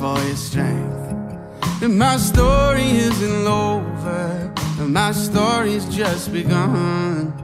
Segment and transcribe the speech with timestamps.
[0.00, 1.12] For your strength.
[1.82, 7.34] And my story isn't over, and my story's just begun.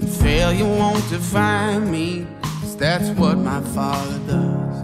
[0.00, 4.76] And failure won't define me, 'cause that's what my father does.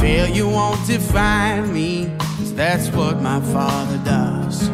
[0.00, 4.70] Failure won't define me, 'cause that's what my father does.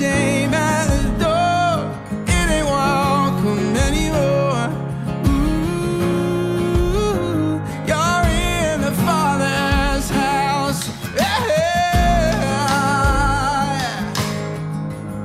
[0.00, 1.76] Shame at the door.
[2.26, 4.68] It ain't welcome anymore.
[5.28, 6.40] Ooh,
[7.86, 10.88] you're in the Father's house.
[11.18, 11.44] Yeah.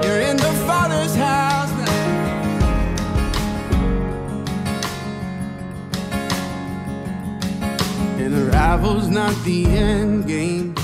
[0.04, 2.12] You're in the Father's house now.
[8.20, 10.76] And arrival's not the end game.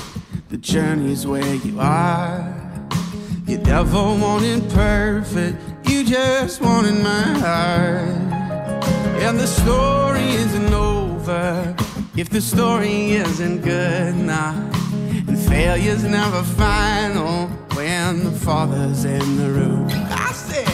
[0.48, 2.61] The journey's where you are.
[3.52, 8.08] You never wanted perfect, you just wanted my heart.
[9.20, 11.76] And the story isn't over
[12.16, 14.56] if the story isn't good enough.
[15.28, 19.86] And failure's never final when the father's in the room.
[19.90, 20.66] I said,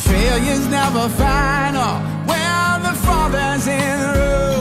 [0.00, 4.57] failure's never final when the father's in the room.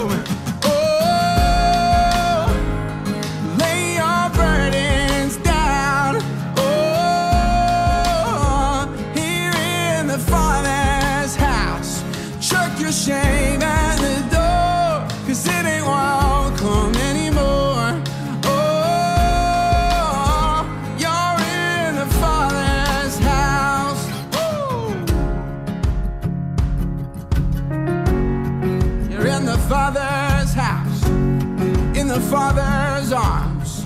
[32.29, 33.85] Father's arms.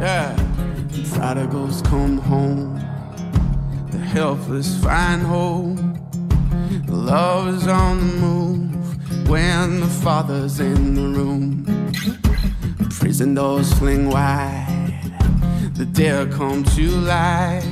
[0.00, 0.36] Yeah.
[1.14, 2.74] Prodigals come home,
[3.90, 5.78] the helpless find hope.
[6.86, 11.64] Love is on the move when the Father's in the room.
[12.90, 15.00] Prison doors fling wide,
[15.74, 17.66] the dead come to life.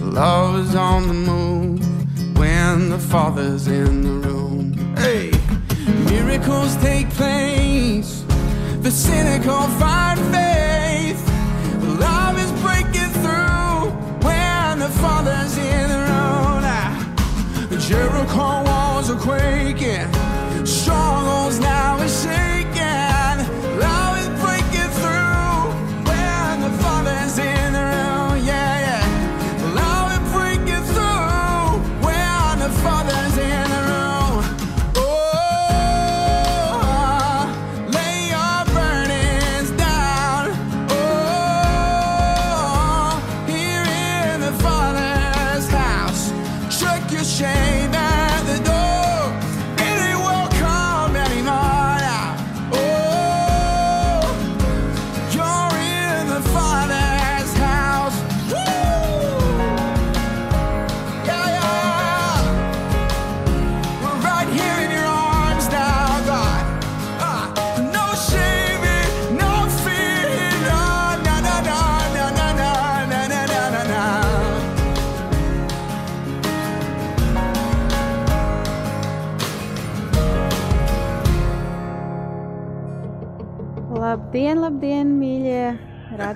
[0.00, 4.96] Love is on the move when the Father's in the room.
[4.96, 5.30] Hey,
[6.10, 8.24] miracles take place.
[8.82, 11.20] The cynical find faith.
[11.98, 13.90] Love is breaking through
[14.26, 16.62] when the Father's in the room.
[17.70, 20.08] The Jericho walls are quaking.
[20.66, 22.59] Strongholds now are shaking.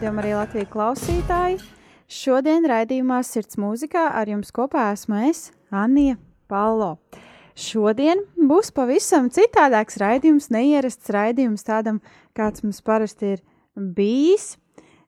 [0.04, 1.54] Radiokamā arī Latvijas klausītāji!
[2.12, 6.98] Šodien raidījumā Sirds mūzikā ar jums kopā esmu es, Anija Palo.
[7.56, 12.02] Šodien būs pavisam citādāks raidījums, neierasts raidījums tādam,
[12.36, 13.40] kāds mums parasti ir
[13.96, 14.58] bijis.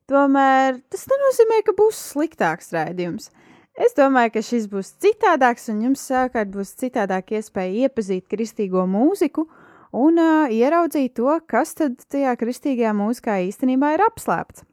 [0.08, 3.28] Tomēr tas nenozīmē, ka būs sliktāks raidījums.
[3.76, 9.44] Es domāju, ka šis būs citādāks, un jums savukārt būs citādāk iespēja iepazīt kristīgo mūziku
[9.92, 14.64] un uh, ieraudzīt to, kas tad tajā kristīgajā mūzikā īstenībā ir apslēpts.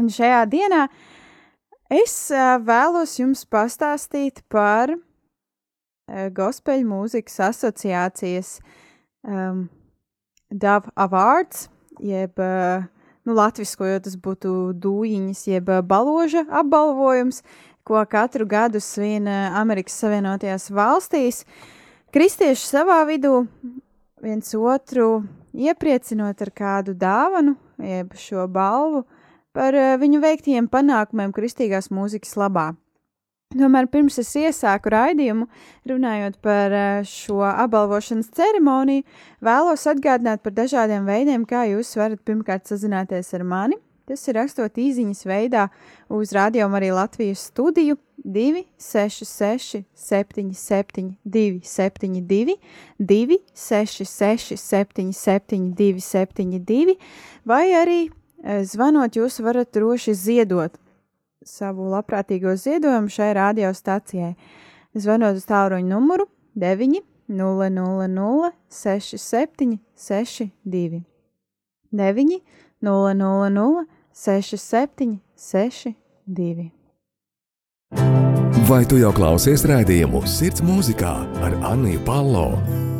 [0.00, 0.86] Un šajā dienā
[1.92, 8.54] es uh, vēlos jums pastāstīt par uh, Gospel mūzikas asociācijas
[9.28, 9.66] um,
[10.48, 11.68] Dove Awards,
[12.00, 12.88] jeb uh,
[13.28, 17.42] nu, latviskojot, tas būtu dūjiņas, jeb baloža apbalvojums,
[17.84, 21.42] ko katru gadu svin Amerikas Savienotajās valstīs.
[22.14, 23.42] Kristieši savā vidū
[24.22, 29.02] viens otru iepriecinot ar kādu dāvanu, jeb šo balvu
[29.56, 32.72] par viņu veiktiem panākumiem kristīgās mūzikas labā.
[33.52, 35.44] Tomēr pirms es iesāku raidījumu,
[35.88, 36.72] runājot par
[37.08, 39.04] šo apbalvošanas ceremoniju,
[39.44, 43.76] vēlos atgādināt par dažādiem veidiem, kā jūs varat pirmkārt sazināties ar mani.
[44.08, 45.68] Tas ir rakstot īsiņas veidā
[46.10, 52.56] uz radio arī Latvijas studiju 266, 77, 272,
[52.98, 56.96] 266, 77, 272,
[57.46, 58.00] vai arī
[58.42, 60.78] zvanot, jūs varat droši ziedot
[61.46, 64.34] savu labprātīgo ziedojumu šai radiostacijai.
[64.94, 66.28] Zvanot uz tālruņa numuru
[66.58, 67.00] 9
[67.32, 71.02] 000 67 62
[71.92, 72.40] 9
[72.82, 76.70] 000 67 62
[78.68, 82.91] Vai tu jau klausies rādījumu Sirds mūzikā ar Anniju Palo?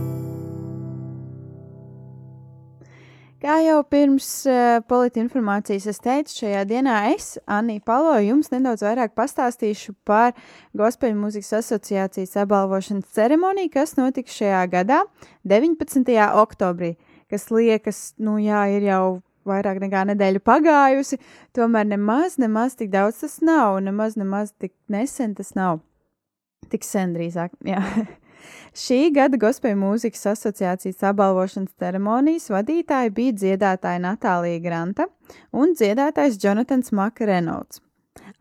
[3.43, 8.85] Kā jau pirms uh, politi informācijas es teicu, šajā dienā es, Anija Palo, jums nedaudz
[8.87, 10.37] vairāk pastāstīšu par
[10.79, 15.01] Gospēļu mūzikas asociācijas apbalvošanas ceremoniju, kas notiks šajā gadā,
[15.51, 16.15] 19.
[16.39, 16.93] oktobrī,
[17.35, 19.03] kas liekas, nu jā, ir jau
[19.51, 21.19] vairāk nekā nedēļa pagājusi,
[21.59, 25.83] tomēr nemaz, nemaz tik daudz tas nav, nemaz, nemaz tik nesen tas nav.
[26.71, 27.83] Tik sen drīzāk, jā.
[28.73, 35.09] Šī gada Gospēļu mūzikas asociācijas apbalvošanas ceremonijas vadītāja bija dziedātāja Natālija Granta
[35.53, 37.83] un dziedātājs Jonatans Maka Reynolds.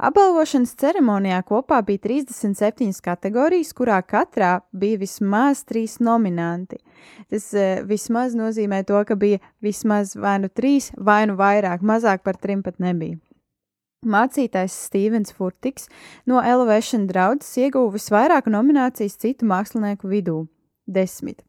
[0.02, 6.80] Apbalvošanas ceremonijā kopā bija 37 kategorijas, kurā katrā bija vismaz trīs nominanti.
[7.30, 12.26] Tas e, vismaz nozīmē to, ka bija vismaz vai nu trīs, vai nu vairāk, mazāk
[12.26, 13.20] par trim pat nebija.
[14.02, 15.86] Mācītājs Stevens Furtiks
[16.26, 20.48] no Elevation draudzes ieguva visvairāk nominācijas citu mākslinieku vidū-
[20.98, 21.44] desmit.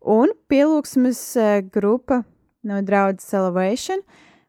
[0.00, 2.24] Un pielūgsmes eh, grupa
[2.64, 4.00] no draudzes Elevation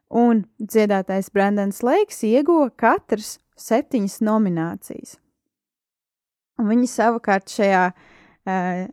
[0.08, 5.18] un dziedātājs Brandons Leiks ieguva katrs septiņas nominācijas.
[6.58, 8.88] Un viņi savukārt šajā uh,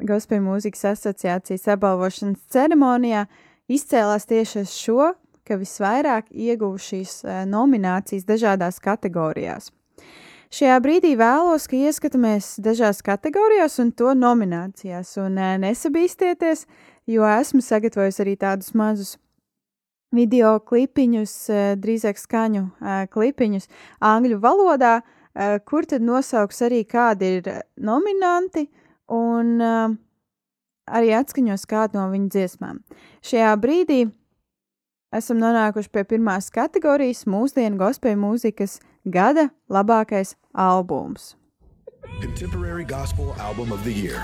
[0.00, 3.26] Gospel mūzikas asociācijas apbalvošanas ceremonijā
[3.68, 5.14] izcēlās tieši ar šo
[5.50, 9.70] ka visvairāk ieguva šīs eh, nominācijas dažādās kategorijās.
[10.50, 16.66] Šajā brīdī vēlos, ka ieskatāmies dažās kategorijās un to nominācijās, un eh, nesabīstieties,
[17.10, 19.16] jo esmu sagatavojis arī tādus mazus
[20.14, 22.66] video klipiņus, eh, drīzāk skaņu
[23.10, 23.70] klipiņus
[24.02, 25.00] angļu valodā,
[25.64, 28.64] kur tad nosauks arī kādi ir nominanti
[29.14, 29.60] un
[30.90, 32.80] arī atskaņos kādu no viņu dziesmām.
[33.22, 34.00] Šajā brīdī
[35.12, 41.34] esam nonākuši pie pirmās kategorijas mūsdienu gospel mūzikas gada labākais albums.
[42.20, 44.20] Contemporary Gospel Album of the Year.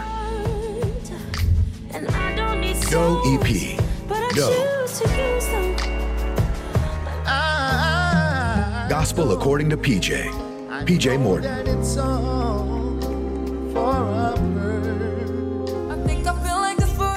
[2.90, 3.78] Go EP.
[4.34, 4.50] Go.
[8.88, 10.30] Gospel according to PJ.
[10.86, 11.50] PJ Morton.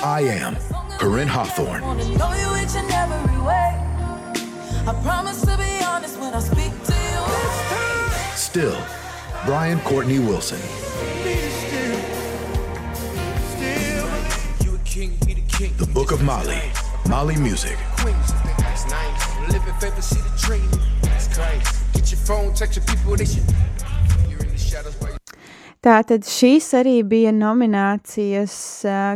[0.02, 0.56] I am
[0.98, 1.84] Corinne Hawthorne.
[8.36, 8.78] Still,
[9.46, 10.60] Brian Courtney Wilson.
[15.78, 16.60] The Book of Molly,
[17.08, 17.78] Molly Music.
[21.94, 23.44] Get your phone, text your people, they should.
[24.30, 25.19] You're in the shadows by
[25.80, 28.54] Tātad šīs arī bija nominācijas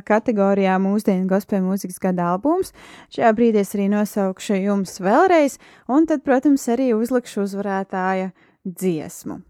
[0.08, 2.72] kategorijā mūsdienu gospel mūzikas gada albums.
[3.12, 5.58] Šajā brīdī es arī nosaukšu jums vēlreiz,
[5.91, 8.29] un tad, protams, arī uzlikšu uzvarētāja
[8.63, 9.41] dziesmu.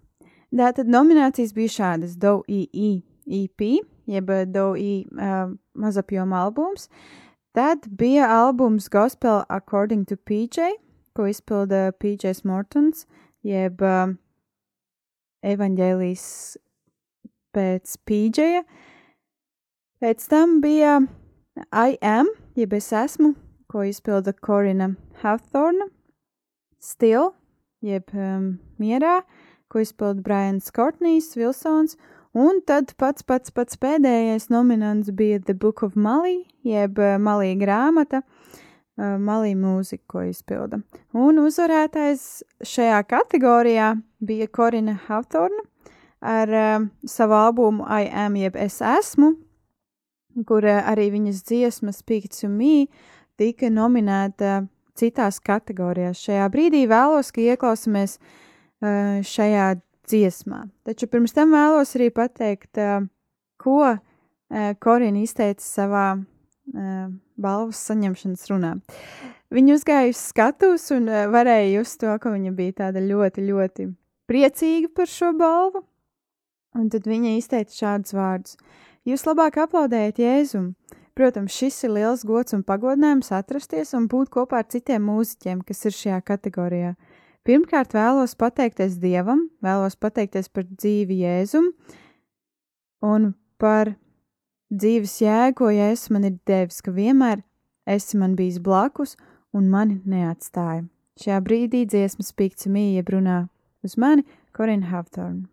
[0.58, 2.90] Tātad nominācijas bija šādas: DOE
[3.30, 3.62] EP,
[4.10, 6.90] jeb DOE uh, mazapjoma albums.
[7.54, 10.74] Tad bija albums Gospel According to PJ,
[11.14, 13.06] ko izpilda PJs Mortons,
[13.46, 14.18] jeb uh,
[15.46, 16.26] evaņģēlijas
[17.54, 18.64] pēc PJ.
[20.04, 21.00] Pēc tam bija
[21.72, 23.34] I am, jeb es esmu,
[23.70, 25.88] ko izpilda Korina Hawthorne.
[26.84, 27.32] Still,
[27.86, 29.22] jeb um, mierā,
[29.72, 31.96] ko izpilda Brians Kortnijs, Vilsons,
[32.34, 37.54] un tad pats pats pats pēdējais nominants bija The Book of Mali, jeb uh, Malī
[37.62, 38.24] grāmata,
[39.00, 40.82] uh, Malī mūzika, ko izpilda.
[41.14, 43.94] Un uzvarētājs šajā kategorijā
[44.26, 45.70] bija Korina Hawthorne
[46.24, 49.34] ar uh, savu albumu I Am, jeb Es esmu,
[50.48, 52.88] kur uh, arī viņas dziesma Speak to Me
[53.40, 54.64] tika nominēta
[54.98, 56.22] citās kategorijās.
[56.24, 59.74] Šajā brīdī vēlos, ka ieklausāmies uh, šajā
[60.10, 60.66] dziesmā.
[60.88, 63.06] Taču pirms tam vēlos arī pateikt, uh,
[63.62, 64.00] ko uh,
[64.84, 67.08] Korina izteica savā uh,
[67.40, 68.76] balvas saņemšanas runā.
[69.54, 73.90] Viņa uzgāja uz skatuves un uh, varēja just to, ka viņa bija tāda ļoti, ļoti
[74.30, 75.84] priecīga par šo balvu.
[76.74, 78.58] Un tad viņa izteica šādus vārdus:
[79.06, 80.74] Jūs labāk aplaudējat Jēzum,
[81.14, 85.86] Protams, šis ir liels gods un pagodinājums atrasties un būt kopā ar citiem mūziķiem, kas
[85.86, 86.96] ir šajā kategorijā.
[87.46, 91.70] Pirmkārt, vēlos pateikties Dievam, vēlos pateikties par dzīvi Jēzum
[93.06, 93.94] un par
[94.74, 97.46] dzīves jēgu, ko Jēzus man ir devis, ka vienmēr
[97.86, 99.14] esi man bijis blakus
[99.54, 100.88] un mani neatstāja.
[101.22, 103.44] Šajā brīdī dziesmas pikts mīja brunā
[103.86, 104.26] uz mani
[104.56, 105.53] Korina Hawthorne.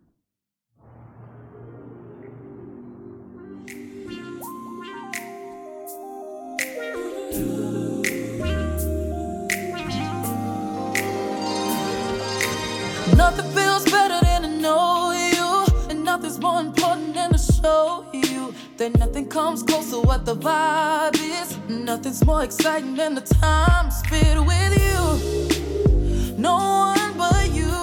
[18.81, 21.55] That nothing comes close to what the vibe is.
[21.69, 26.35] Nothing's more exciting than the time spent with you.
[26.35, 26.55] No
[26.95, 27.75] one but you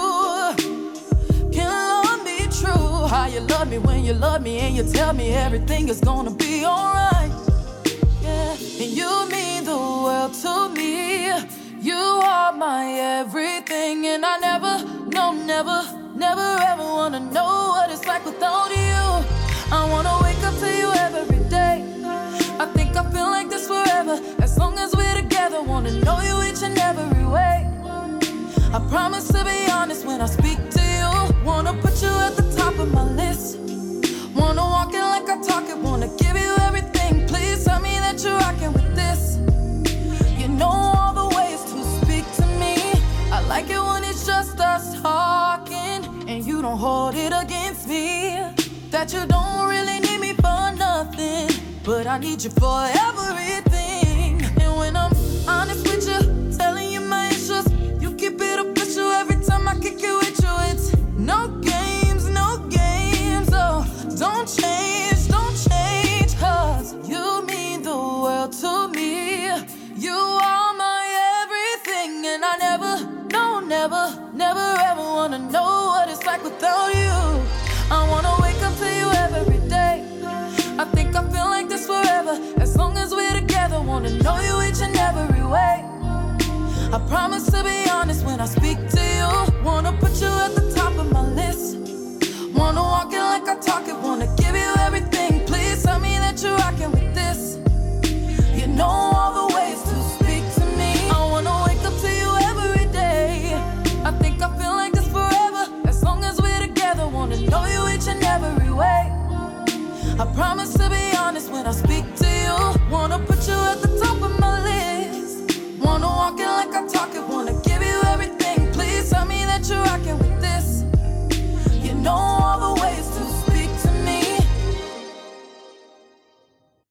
[1.53, 3.07] can love me true.
[3.07, 6.35] How you love me when you love me, and you tell me everything is gonna
[6.35, 7.31] be alright.
[8.21, 11.31] Yeah, and you mean the world to me.
[11.81, 12.03] You
[12.35, 12.83] are my
[13.21, 14.75] everything, and I never,
[15.15, 15.79] no, never,
[16.17, 18.99] never ever wanna know what it's like without you.
[19.71, 20.28] I wanna
[28.89, 31.45] promise to be honest when I speak to you.
[31.45, 33.59] Wanna put you at the top of my list.
[34.35, 35.77] Wanna walk it like I talk it.
[35.77, 37.27] Wanna give you everything.
[37.27, 39.37] Please tell me that you're rocking with this.
[40.41, 42.77] You know all the ways to speak to me.
[43.31, 48.41] I like it when it's just us talking, and you don't hold it against me.
[48.91, 51.49] That you don't really need me for nothing,
[51.85, 53.68] but I need you for everything.
[59.89, 60.38] Every time I kick it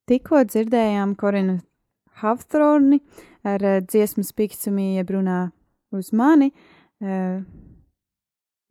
[0.07, 1.57] Tikko dzirdējām Korinu
[2.21, 3.01] Hafthorni
[3.43, 5.39] ar uh, dziesmas Pikcumija brunā
[5.91, 6.47] uz mani
[7.03, 7.41] uh,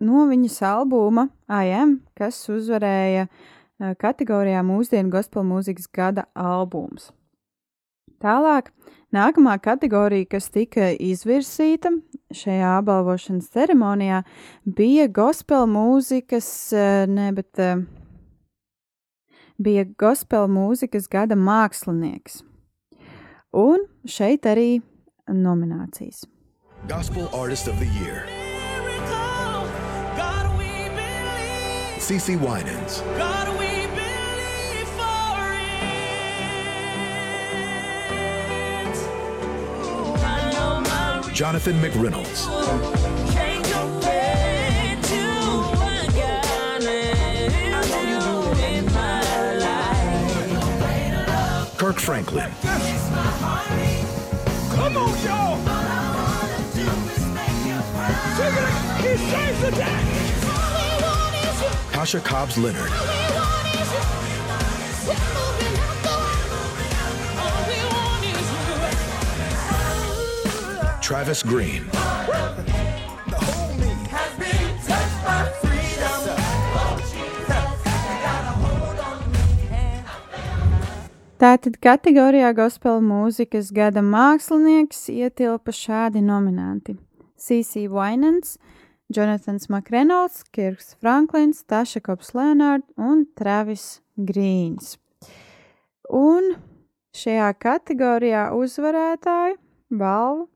[0.01, 7.11] no viņas albuma AM, kas uzvarēja uh, kategorijā mūsdienu gospel mūzikas gada albums.
[8.25, 8.73] Tālāk,
[9.13, 11.93] nākamā kategorija, kas tika izvirsīta
[12.33, 14.23] šajā apbalvošanas ceremonijā,
[14.65, 16.49] bija gospel mūzikas,
[17.13, 17.61] ne, bet
[19.59, 22.43] bija gospel mūzikas gada mākslinieks.
[23.57, 24.81] Un šeit arī
[25.29, 26.25] nominācijas.
[26.87, 28.27] Gospel Artist of the Year.
[32.07, 33.47] CC Winans, God,
[41.37, 42.47] Jonathan McReynolds,
[51.87, 52.51] Kirk Franklin,
[54.75, 55.57] Come on, y'all.
[59.03, 60.01] He saves the day.
[61.93, 62.91] Tasha Cobbs Leonard,
[71.01, 71.85] Travis Green,
[81.37, 86.95] Tātad kategorijā gospel mūzikas gada mākslinieks ietilpa šādi nominanti:
[87.37, 87.83] C.C.
[87.93, 88.55] Winans,
[89.13, 94.97] Jonathans Makrenolds, Kirks Franklins, Taša Kops Leonard un Travis Grīns.
[96.09, 96.55] Un
[97.13, 99.61] šajā kategorijā uzvarētāju
[99.93, 100.49] balvu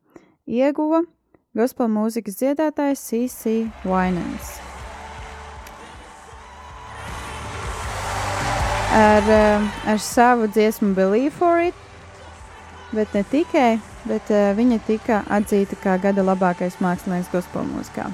[0.48, 1.04] ieguva
[1.52, 3.68] gospel mūzikas dziedātājs C.C.
[3.84, 4.69] Winans.
[8.90, 11.74] Ar, eh, ar savu dziesmu Believe for It,
[12.92, 13.78] bet ne tikai,
[14.08, 18.10] bet uh, viņa tika atzīta kā gada labākais mākslinieks gospel mūzikā.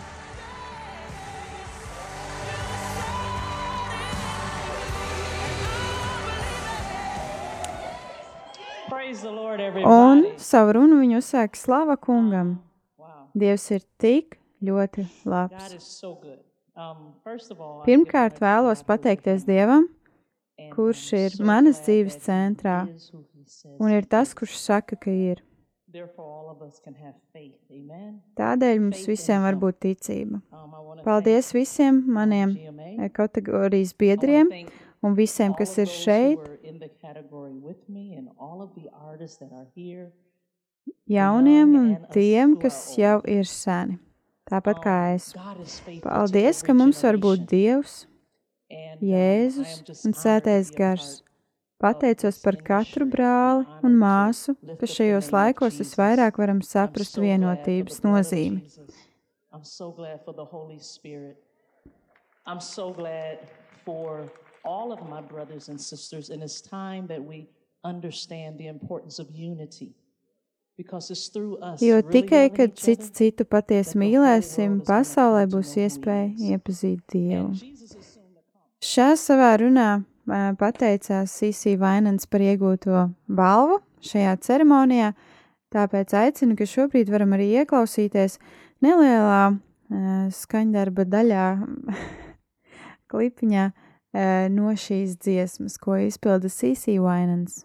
[9.25, 12.57] Lord, Un savu runu viņa uzsāka slava kungam.
[12.99, 15.77] Wow, Dievs ir tik ļoti labs.
[15.79, 16.19] so.
[16.77, 19.47] Um, first of all, Pirmkārt, vēlos pateikties.
[19.49, 19.87] Dievam,
[20.73, 22.79] kurš ir manas dzīves centrā
[23.79, 25.43] un ir tas, kurš saka, ka ir.
[28.37, 30.43] Tādēļ mums visiem var būt ticība.
[30.53, 34.51] Um, Paldies visiem maniem eh, kategorijas biedriem
[35.01, 36.43] un visiem, kas ir šeit,
[41.07, 44.01] jauniem un tiem, kas jau ir seni.
[44.47, 45.81] Tāpat kā Um, es.
[46.05, 47.49] Paldies, ka mums var būt.
[47.51, 48.07] Dievs,
[48.71, 51.23] Jēzus am just un Sētais Gars.
[51.77, 58.63] Pateicos par katru brāli un māsu, kas šajos laikos visvairāk varam saprast vienotības nozīmi.
[62.47, 63.39] I'm so glad
[63.85, 64.31] for
[64.65, 66.31] all of my brothers and sisters.
[66.31, 67.49] And it's time that we
[67.85, 69.95] understand the importance of unity.
[71.81, 77.55] Jo tikai, kad cits citu patiesi mīlēsim, pasaulē būs iespēja iepazīt Dievu.
[78.85, 80.03] Šā savā runā
[80.61, 85.13] pateicās Sīsī Vainans par iegūto balvu šajā ceremonijā,
[85.73, 88.39] tāpēc aicinu, ka šobrīd varam arī ieklausīties
[88.85, 89.55] nelielā ā,
[90.35, 91.47] skaņdarba daļā,
[93.11, 93.73] klipiņā ā,
[94.53, 97.65] no šīs dziesmas, ko izpilda Sīsī Vainans.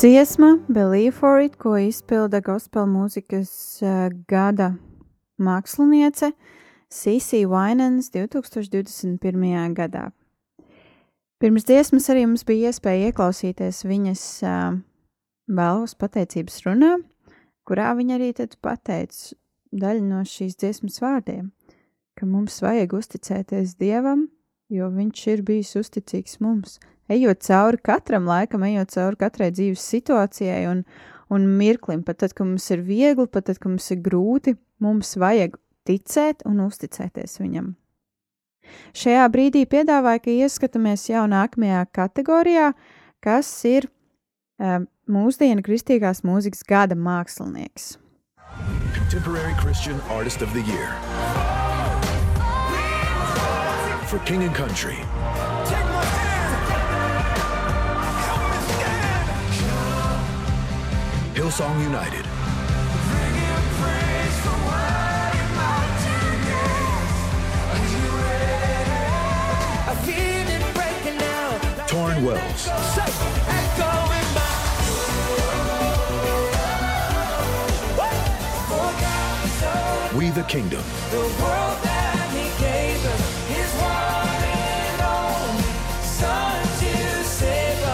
[0.00, 3.50] Dziesma Believe for It, ko izpilda gospel mūzikas
[3.84, 4.70] uh, gada
[5.36, 6.30] māksliniece
[6.88, 9.20] Sīsī Vainens 2021.
[9.76, 10.06] gadā.
[11.36, 14.80] Pirms dziesmas arī mums bija iespēja ieklausīties viņas uh,
[15.52, 16.94] vēlos pateicības runā,
[17.68, 19.36] kurā viņa arī tad pateica
[19.84, 21.52] daļu no šīs dziesmas vārdiem,
[22.16, 24.30] ka mums vajag uzticēties Dievam,
[24.72, 26.78] jo Viņš ir bijis uzticīgs mums,
[27.10, 30.84] ejot cauri katram laikam, ejot cauri katrai dzīves situācijai un,
[31.32, 35.16] un mirklim, pat tad, kad mums ir viegli, pat tad, kad mums ir grūti, mums
[35.20, 37.74] vajag ticēt un uzticēties viņam.
[38.94, 42.68] Šajā brīdī piedāvāju, ka ieskatāmies jau nākamajā kategorijā,
[43.24, 43.88] kas ir
[44.62, 47.96] um, mūsdienu kristīgās mūzikas gada mākslinieks.
[48.94, 50.94] Contemporary Christian Artist of the Year.
[54.06, 54.98] For King and Country.
[61.50, 62.24] Hillsong United.
[71.88, 72.68] Torn Wells.
[80.14, 80.84] We the Kingdom.
[81.10, 85.62] The world that he gave us, his one and only
[86.04, 87.90] son to save us.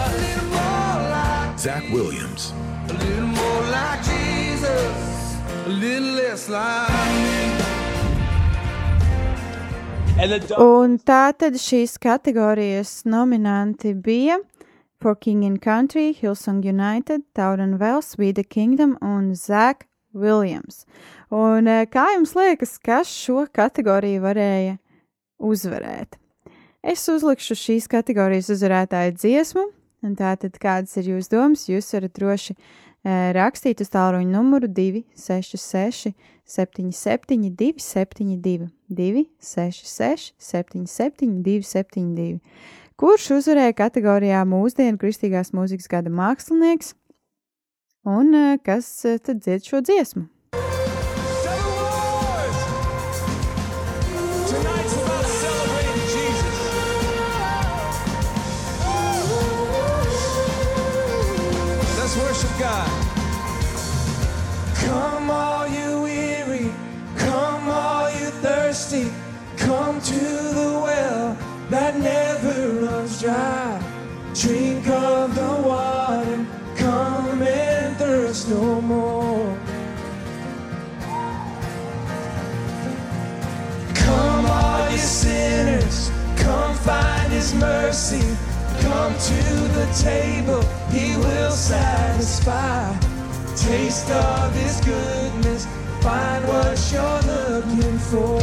[1.59, 2.53] Zach Williams.
[2.99, 7.47] Little more like Jesus, a little less like me.
[10.17, 14.39] Un tā tad šīs kategorijas nominanti bija
[14.99, 20.87] For King and Country, Hillsong United, Tauran Wells, We the Kingdom un Zach Williams.
[21.29, 24.79] Un eh, kā jums liekas, kas šo kategoriju varēja
[25.37, 26.17] uzvarēt?
[26.81, 29.67] Es uzlikšu šīs kategorijas uzvarētāju dziesmu,
[30.01, 32.65] un tātad kādas ir jūsu domas, jūs varat droši eh,
[33.07, 36.13] rakstīt uz tālruņa numuru 266
[36.47, 42.39] 77 272 266 77 272.
[42.97, 46.95] Kurš uzvarēja kategorijā mūsdienu kristīgās mūzikas gada mākslinieks
[48.07, 50.25] un eh, kas eh, tad dzied šo dziesmu?
[85.37, 88.25] Sinners, come find His mercy.
[88.81, 89.43] Come to
[89.77, 90.61] the table,
[90.95, 92.81] He will satisfy.
[93.55, 95.65] Taste of His goodness,
[96.01, 98.39] find what you're looking for.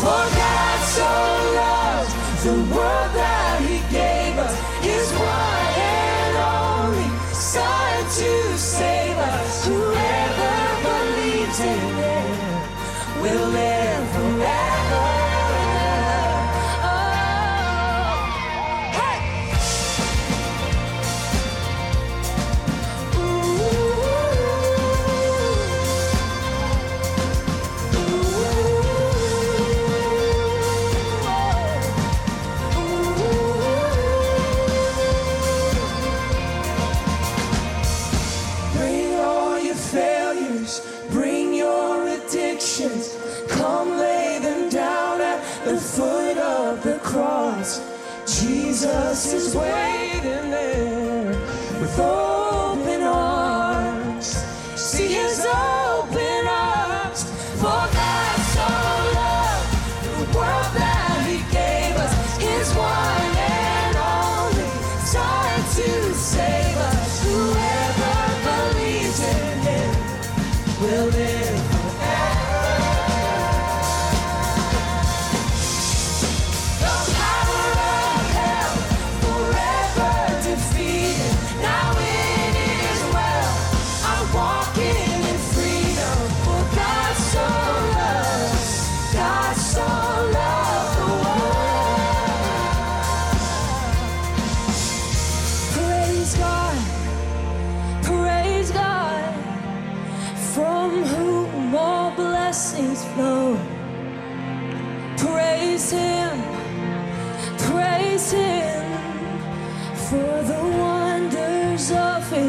[0.00, 1.12] For God so
[1.60, 2.12] loved
[2.46, 4.54] the world that He gave us
[4.88, 9.66] His one and only Son to save us.
[9.66, 10.56] Whoever
[10.86, 11.97] believes in
[13.34, 14.67] will live forever.
[49.26, 50.97] Is waiting there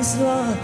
[0.09, 0.57] 算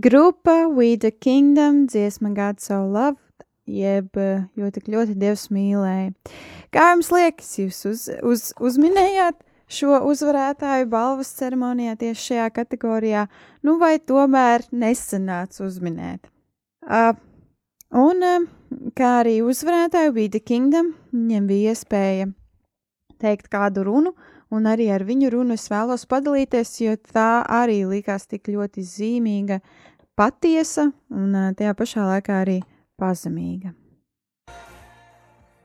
[0.00, 4.16] Grupa We the Kingdom, dziesma God So Loved, jeb
[4.56, 6.14] jo tik ļoti Dievs mīlēja.
[6.72, 13.26] Kā jums liekas, jūs uz, uz, uzminējāt šo uzvarētāju balvas ceremonijā tieši šajā kategorijā,
[13.66, 16.30] nu vai tomēr nesanāca uzminēt?
[16.80, 17.12] Uh,
[17.92, 18.48] un uh,
[18.96, 22.30] kā arī uzvarētāju We the Kingdom, viņiem bija iespēja
[23.20, 24.14] teikt kādu runu,
[24.50, 29.60] un arī ar viņu runu es vēlos padalīties, jo tā arī likās tik ļoti zīmīga,
[30.20, 32.58] patiesa un ā, tajā pašā laikā arī
[33.00, 33.72] pazemīga.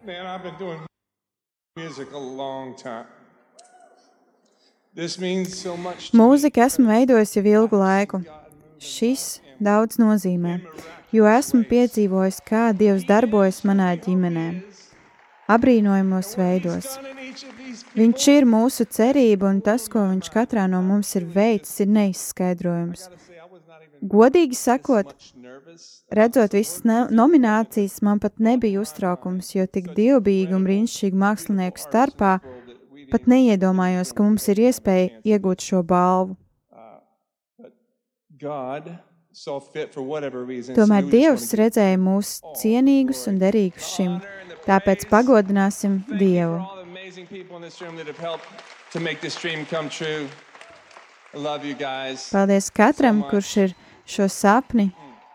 [0.06, 0.80] Man, I've been doing
[1.76, 3.06] music a long time.
[4.96, 5.74] So.
[6.16, 8.22] Mūziku esmu veidojis jau ilgu laiku.
[8.80, 10.62] Šis daudz nozīmē,
[11.12, 14.46] jo esmu piedzīvojis, kā Dievs darbojas manā ģimenē,
[15.52, 16.96] abrīnojamos veidos.
[17.96, 23.10] Viņš ir mūsu cerība, un tas, ko viņš katrā no mums ir veicis, ir neizskaidrojams.
[24.06, 25.14] Godīgi sakot.
[26.14, 32.38] Redzot visas nominācijas, man pat nebija uztraukums, jo tik dievbijīgi un brīnišķīgi mākslinieku starpā
[33.12, 36.38] pat neiedomājos, ka mums ir iespēja iegūt šo balvu.
[39.36, 40.76] Reason.
[40.78, 44.18] Tomēr Dievs redzēja mūs cienīgus un derīgus šim,
[44.68, 46.62] tāpēc pagodināsim Dievu.
[52.32, 54.90] Paldies katram, kurš ir šo sapni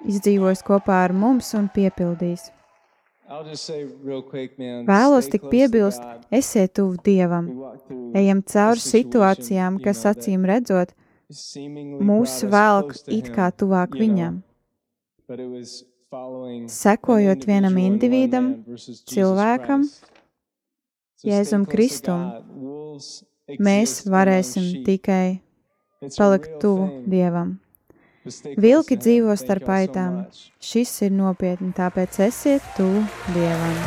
[0.09, 2.49] izdzīvojis kopā ar mums un man.
[4.91, 6.03] Vēlos tik piebilst,
[6.35, 7.47] esiet tuvu Dievam,
[8.19, 10.97] ejam cauri situācijām, kas acīm redzot,
[12.11, 14.41] mūs velk it kā tuvāk viņam.
[16.75, 18.51] Sekojot vienam individam,
[19.15, 19.87] cilvēkam,
[21.23, 22.27] Jēzum Kristum,
[23.63, 25.39] mēs varēsim tikai
[26.17, 27.05] palikt tuvu.
[27.07, 27.59] Dievam.
[28.61, 30.25] Vilki dzīvo starp aitām.
[30.61, 33.01] Šis ir nopietni, tāpēc esiet tuvu
[33.33, 33.79] Dievam.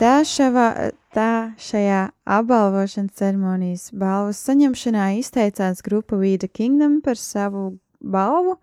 [0.00, 8.58] Tā, šavā, tā šajā apbalvošanas ceremonijas balvas saņemšanā izteicās grupa Vīda Kingdom par savu balvu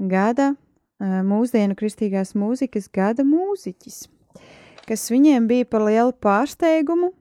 [0.00, 4.02] gada eh, mūsdienu kristīgās mūzikas gada mūziķis,
[4.88, 7.12] kas viņiem bija par lielu pārsteigumu,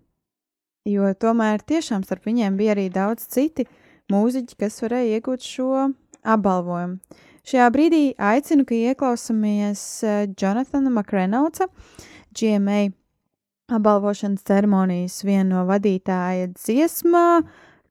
[0.88, 3.65] jo tomēr tiešām starp viņiem bija arī daudz citi
[4.12, 5.89] mūziķi, kas varēja iegūt šo
[6.24, 7.00] apbalvojumu.
[7.50, 11.70] Šajā brīdī aicinu, ka ieklausāmies eh, Jonathana Makrenauca,
[12.36, 12.89] GMA
[13.74, 17.42] apbalvošanas ceremonijas viena no vadītāja dziesmā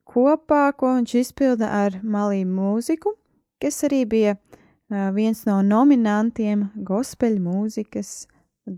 [0.09, 3.13] kopā, ko viņš izpilda ar malī mūziku,
[3.61, 8.13] kas arī bija uh, viens no nominantiem gospeļu mūzikas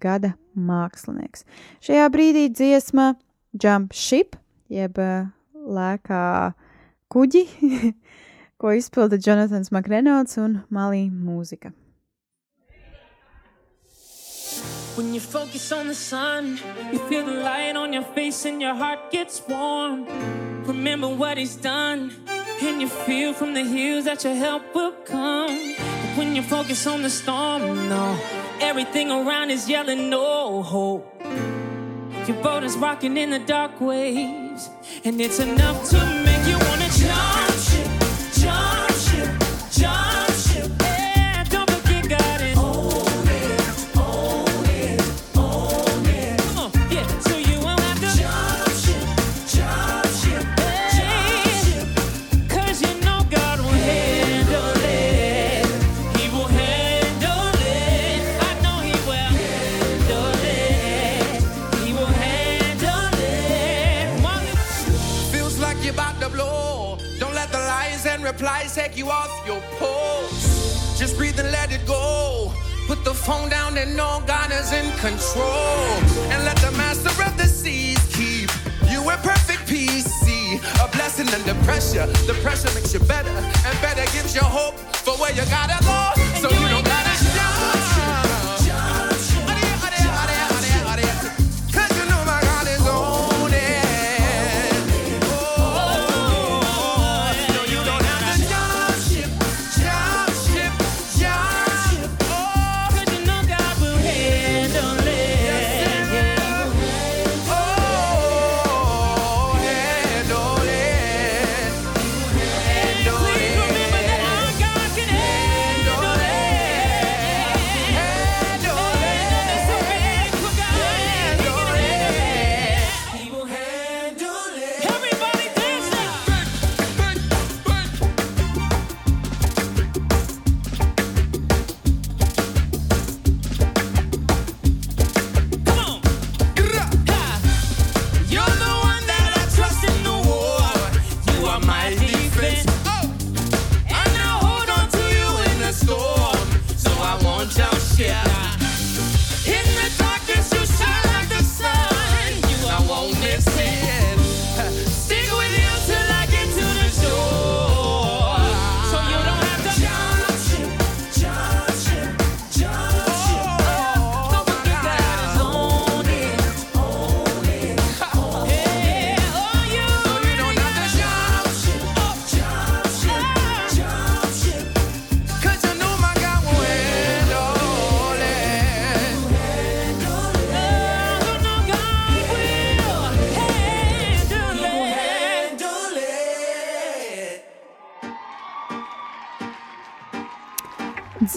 [0.01, 1.45] gada mākslinieks.
[1.83, 3.13] Šajā brīdī dziesma
[3.57, 4.35] Jump Ship,
[4.71, 6.23] jeb lēkā
[7.11, 7.43] kuģi,
[8.61, 11.73] ko izpilda Jonathans Makrenauts un malī mūzika.
[14.95, 16.59] When you focus on the sun,
[16.91, 20.05] you feel the light on your face and your heart gets warm.
[20.65, 22.11] Remember what he's done,
[22.61, 25.75] and you feel from the hills that your help will come.
[25.77, 28.19] But when you focus on the storm, no,
[28.59, 31.07] everything around is yelling no hope.
[32.27, 34.69] Your boat is rocking in the dark waves,
[35.03, 37.50] and it's enough to make you wanna jump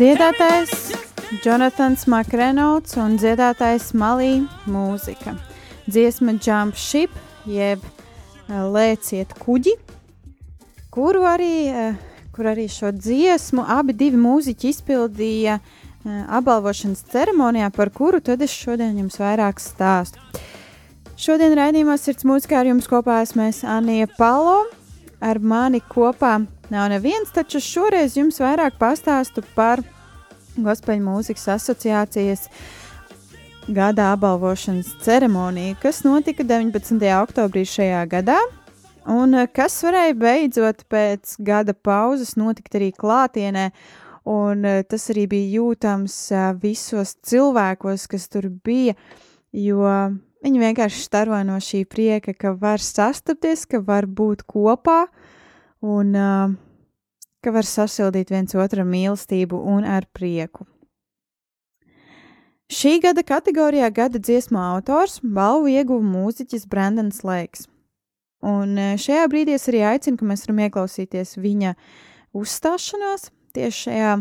[0.05, 0.91] Dziedātājs
[1.41, 5.33] Jonathans Makrenauts un dziedātājs Malī mūzika.
[5.89, 7.15] Dziesma Jump Ship,
[7.49, 9.73] jeb eh, lēciet kuģi,
[10.93, 17.89] kuru arī, eh, kur arī šo dziesmu abi divi mūziķi izpildīja eh, apbalvošanas ceremonijā, par
[17.89, 20.21] kuru tad es šodien jums vairāk stāstu.
[21.17, 24.67] Šodien raidījumā sirds mūzikā ar jums kopā esmu es Anija Palo.
[25.25, 26.37] Ar mani kopā
[26.69, 29.81] nav neviens, taču šoreiz jums vairāk pastāstu par
[30.55, 32.45] Gospēļu mūzikas asociācijas
[33.75, 37.01] gada apbalvošanas ceremoniju, kas notika 19.
[37.19, 38.37] oktobrī šajā gadā.
[39.11, 43.71] Un eh, kas varēja beidzot pēc gada pauzes notikt arī klātienē,
[44.31, 48.95] un eh, tas arī bija jūtams eh, visos cilvēkos, kas tur bija,
[49.51, 49.83] jo
[50.45, 55.05] viņi vienkārši staroja no šī prieka, ka var sastapties, ka var būt kopā,
[55.85, 56.55] un uh,
[57.45, 60.67] ka var sasildīt viens otru mīlestību un ar prieku.
[62.73, 67.69] Šī gada kategorijā gada dziesmu autors balvu ieguva mūziķis Brandons Lakes.
[68.45, 71.75] Un eh, šajā brīdī es arī aicinu, ka mēs varam ieklausīties viņa
[72.37, 74.15] uzstāšanās tieši šajā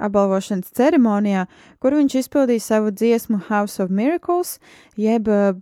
[0.00, 1.44] apbalvošanas ceremonijā,
[1.80, 4.56] kur viņš izpildīja savu dziesmu House of Miracles,
[5.00, 5.60] jeb eh,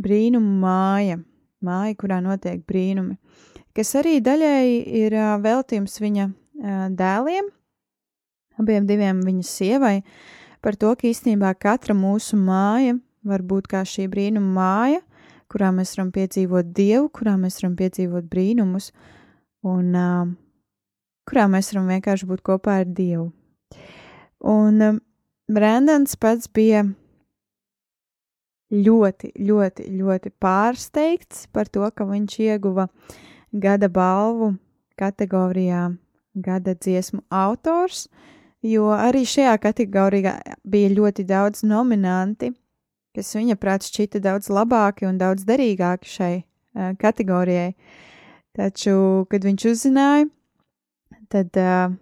[0.00, 1.18] brīnumu māja,
[1.64, 3.16] māja, kurā notiek brīnumi,
[3.76, 7.50] kas arī daļēji ir veltījums viņa uh, dēliem,
[8.60, 9.96] abiem diviem viņa sievai,
[10.64, 12.96] par to, ka īstenībā katra mūsu māja
[13.26, 15.02] var būt kā šī brīnuma māja,
[15.52, 18.90] kurā mēs varam piedzīvot dievu, kurā mēs varam piedzīvot brīnumus,
[19.66, 20.28] un uh,
[21.28, 23.30] kurā mēs varam vienkārši būt kopā ar dievu.
[24.46, 25.02] Un uh,
[25.52, 26.82] Brendans pats bija
[28.74, 32.88] ļoti, ļoti, ļoti pārsteigts par to, ka viņš ieguva
[33.60, 34.54] gada balvu
[34.96, 35.90] kategorijā
[36.36, 38.06] gada dziesmu autors,
[38.62, 42.52] jo arī šajā kategorijā bija ļoti daudz nominanti,
[43.16, 47.72] kas viņa prāt šķita daudz labāki un daudz derīgāki šai uh, kategorijai.
[48.56, 50.28] Taču, kad viņš uzzināja,
[51.32, 51.94] tad uh,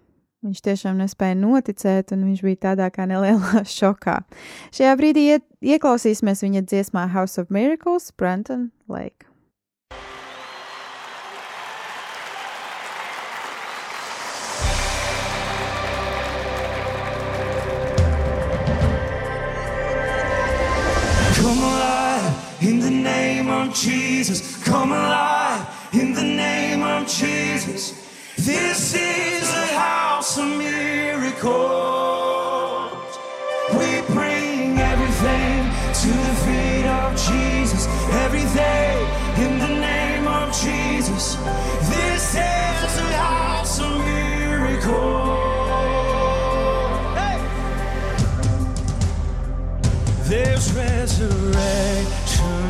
[0.45, 4.21] viņš tiešām nespēja noticēt, un viņš bija tādā kā nelielā šokā.
[4.75, 9.27] Šajā brīdī iet, ieklausīsimies viņa dziesmā House of Miracles, Brenton Lake.
[23.65, 24.63] Of Jesus.
[24.63, 27.93] Come alive in the name of Jesus.
[28.37, 31.51] This is a house of miracles.
[33.71, 37.87] We bring everything to the feet of Jesus.
[38.25, 39.07] Everything
[39.43, 41.35] in the name of Jesus.
[41.89, 45.39] This is a house of miracles.
[47.17, 47.39] Hey!
[50.29, 52.24] There's resurrection.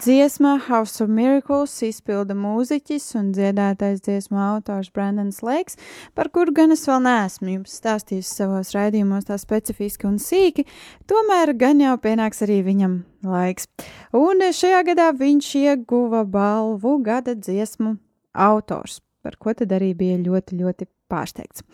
[0.00, 5.74] Dziesmā House of Miracles izpilda mūziķis un dziedātais dziesmu autors Brandons Lakes,
[6.16, 10.64] par kuru gan es vēl neesmu jums stāstījis savos raidījumos tā specifiski un sīki,
[11.04, 12.94] tomēr gan jau pienāks arī viņam
[13.28, 13.68] laiks.
[14.16, 17.98] Un šajā gadā viņš ieguva balvu gada dziesmu
[18.32, 21.66] autors, par ko tad arī bija ļoti, ļoti pārsteigts.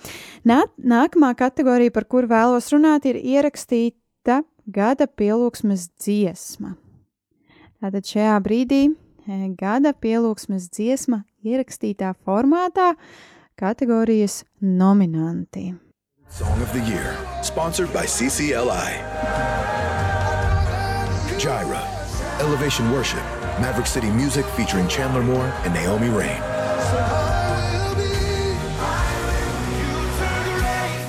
[0.43, 6.75] Nā, nākamā kategorija, par kuru vēlos runāt, ir ierakstīta gada pielūgsmes dziesma.
[7.77, 12.95] Tātad šajā brīdī e, gada pielūgsmes dziesma ierakstītā formātā
[13.61, 15.75] kategorijas nominanti.
[16.29, 18.97] Song of the Year, sponsored by CCLI.
[21.37, 21.85] Gyra,
[22.41, 23.23] Elevation Worship,
[23.61, 26.41] Maverick City Music featuring Chandler Moore and Naomi Rain.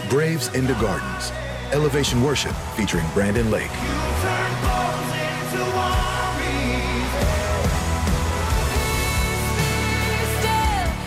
[0.10, 1.32] Braves into Gardens,
[1.72, 3.72] Elevation Worship featuring Brandon Lake.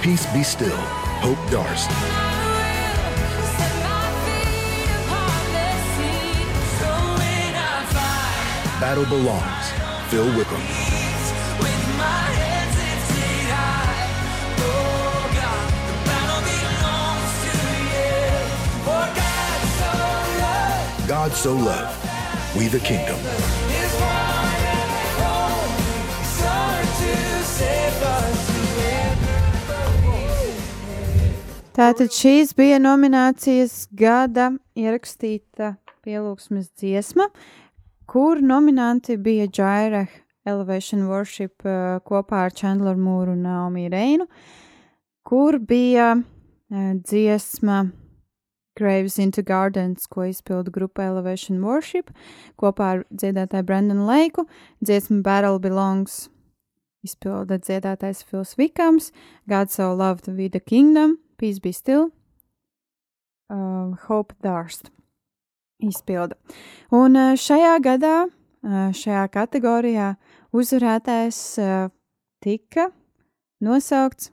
[0.03, 0.79] Peace Be Still,
[1.21, 1.91] Hope Darst.
[8.81, 10.63] Battle Belongs, Phil Wickham.
[21.07, 23.19] God So Loved, We the Kingdom.
[31.81, 35.70] Tātad šīs bija nominācijas gada ierakstīta
[36.05, 37.24] pielūgsmes dziesma,
[38.05, 40.03] kur nominanti bija Jaira
[40.45, 44.26] Elevation Worship uh, kopā ar Chandler Mūru un Naomi Reinu,
[45.24, 47.87] kur bija uh, dziesma
[48.76, 52.12] Graves into Gardens, ko izpilda grupa Elevation Worship
[52.61, 54.45] kopā ar dziedātāju Brandonu Leiku,
[54.85, 56.26] dziesma Battle Belongs
[57.01, 59.14] izpilda dziedātājs Fils Vikams,
[59.49, 62.11] God So Loved the Kingdom, Peace Be Still,
[63.49, 64.91] uh, Hope Darst
[65.80, 66.36] izpilda.
[66.93, 70.14] Un uh, šajā gadā, uh, šajā kategorijā
[70.53, 71.86] uzvarētājs uh,
[72.45, 72.91] tika
[73.64, 74.28] nosaukts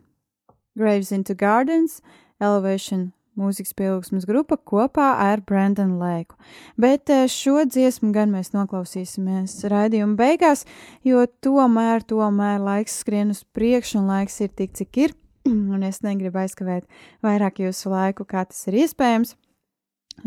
[0.77, 2.01] Graves into Gardens,
[2.43, 6.35] Elevation mūzikas pielūgsmes grupa kopā ar Brandonu Lēku.
[6.75, 10.65] Bet uh, šo dziesmu gan mēs noklausīsimies raidījuma beigās,
[11.07, 15.15] jo tomēr, tomēr laiks skrien uz priekšu un laiks ir tik, cik ir
[15.75, 16.87] un es negribu aizkavēt
[17.25, 19.35] vairāk jūsu laiku, kā tas ir iespējams.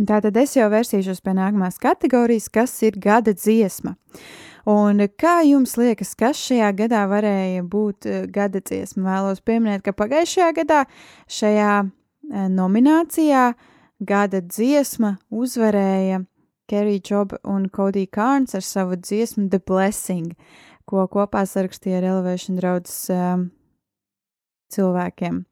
[0.06, 3.96] Tātad es jau vērsīšos pie nākamās kategorijas, kas ir gada dziesma.
[4.70, 9.02] Un kā jums liekas, kas šajā gadā varēja būt uh, gada dziesma?
[9.08, 10.84] Vēlos pieminēt, ka pagājušajā gadā
[11.32, 13.48] šajā uh, nominācijā
[14.00, 16.22] gada dziesma uzvarēja
[16.70, 20.36] Kerry Job un Cody Kārns ar savu dziesmu The Blessing,
[20.86, 23.48] ko kopā sarakstīja ar Elevation draudzes um,
[24.74, 25.44] cilvēkiem.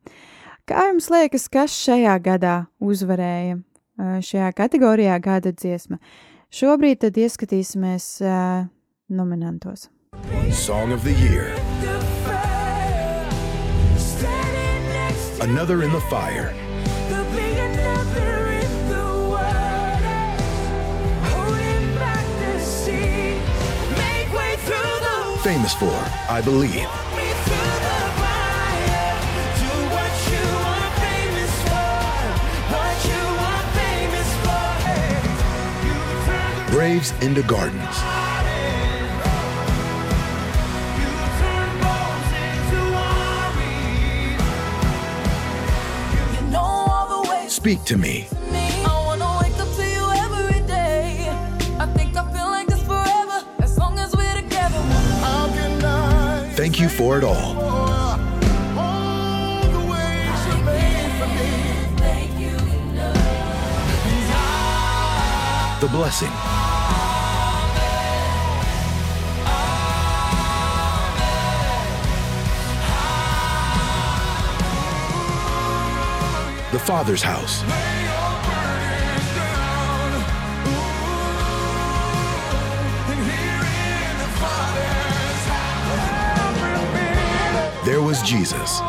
[0.69, 3.61] Kā jums liekas, kas šajā gadā uzvarēja
[3.99, 5.99] šajā kategorijā gada dziesma?
[6.49, 8.69] Šobrīd tad ieskatīsimies uh,
[9.09, 9.89] nominantos.
[10.53, 11.53] Song of the Year.
[15.41, 16.55] Another in the Fire.
[25.43, 25.95] Famous for
[26.29, 27.08] I Believe.
[53.99, 54.79] As we're together.
[55.27, 57.57] How can I Thank you for it all.
[58.79, 60.19] all the ways
[76.71, 77.63] The Father's House.
[87.87, 88.81] There was Jesus.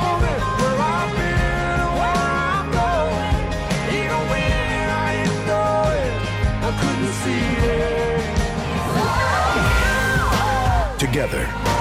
[11.00, 11.79] Together.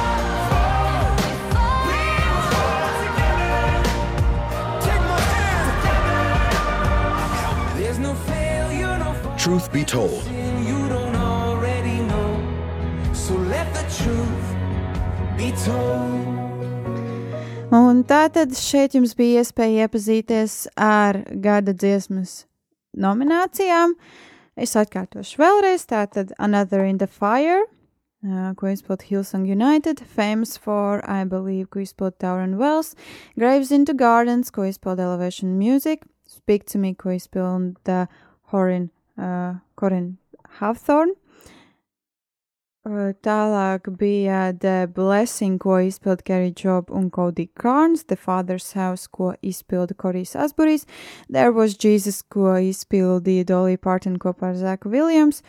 [9.49, 10.27] Truth be told.
[10.27, 13.15] in you don't already know.
[13.15, 14.47] So let the truth
[15.39, 16.21] be told.
[17.73, 22.43] Un tātad šeit jums bija iespēja iepazīties ar gada dziesmas
[22.93, 23.95] nominācijām.
[24.53, 25.87] Es atkārtošu vēlreiz.
[25.89, 27.65] Tātad Another in the Fire,
[28.29, 32.93] uh, ko izpilda Hillsong United, Famous for, I Believe, ko izpilda Tauren Wells,
[33.41, 38.09] Graves into Gardens, ko izpilda Elevation Music, Speak to Me, ko izpilda
[38.53, 40.17] Horin, uh, Corin
[40.59, 41.15] Hawthorne.
[42.89, 49.35] Tālāk bija The Blessing, ko izpilda Kerry Job un Cody Carnes, The Father's House, ko
[49.43, 50.87] izpilda Korijs Asburijs,
[51.29, 55.43] There Was Jesus, ko izpildīja Dolly Parton kopā ar Zaku Williams,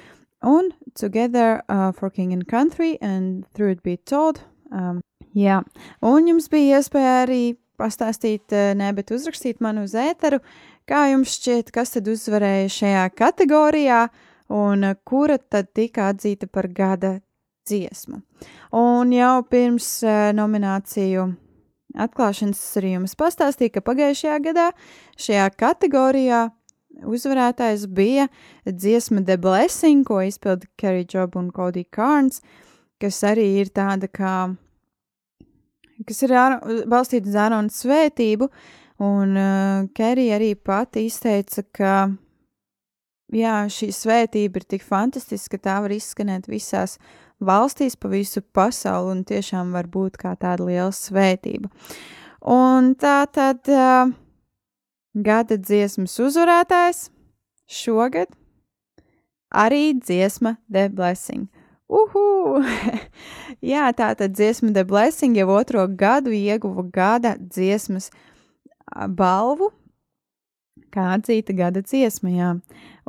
[0.43, 4.41] un Together uh, for King and Country and Through It Be Told.
[4.71, 4.99] Um,
[5.33, 5.61] jā,
[6.01, 7.43] un jums bija iespēja arī
[7.79, 10.41] pastāstīt, ne, bet uzrakstīt man uz ēteru,
[10.89, 14.03] kā jums šķiet, kas tad uzvarēja šajā kategorijā,
[14.49, 17.19] un uh, kura tad tika atzīta par gada
[17.69, 18.23] dziesmu.
[18.75, 21.27] Un jau pirms uh, nomināciju
[21.99, 24.69] atklāšanas es arī jums pastāstīju, ka pagājušajā gadā
[25.19, 26.47] šajā kategorijā
[27.09, 28.27] uzvarētājs bija
[28.65, 32.41] dziesma The Blessing, ko izpilda Kerry Job un Cody Carnes,
[33.01, 34.35] kas arī ir tāda kā,
[36.07, 36.35] kas ir
[36.89, 38.49] balstīta uz Ārona svētību,
[38.99, 41.93] un uh, Kerry arī pati izteica, ka
[43.33, 46.97] jā, šī svētība ir tik fantastiska, ka tā var izskanēt visās
[47.39, 51.71] valstīs pa visu pasauli un tiešām var būt kā tāda liela svētība.
[52.43, 54.11] Un tā tad uh,
[55.15, 57.07] gada dziesmas uzvarētājs
[57.69, 58.31] šogad
[59.49, 61.47] arī dziesma The Blessing.
[61.89, 62.61] Uhu!
[63.71, 68.11] Jā, tā tad dziesma The Blessing jau otro gadu ieguva gada dziesmas
[69.17, 69.71] balvu,
[70.93, 72.49] kā atzīta gada dziesma, jā.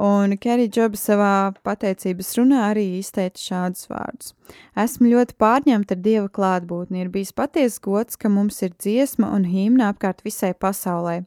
[0.00, 1.32] Un Kerija Džoba savā
[1.66, 4.32] pateicības runā arī izteica šādus vārdus.
[4.78, 7.02] Esmu ļoti pārņemta ar Dieva klātbūtni.
[7.02, 11.20] Ir bijis patiesa gods, ka mums ir dziesma un himna apkārt visai pasaulē.